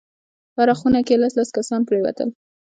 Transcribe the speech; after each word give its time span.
په 0.53 0.59
هره 0.63 0.73
خونه 0.79 0.99
کښې 1.07 1.15
لس 1.21 1.33
لس 1.39 1.49
کسان 1.57 1.81
پرېوتل. 1.87 2.29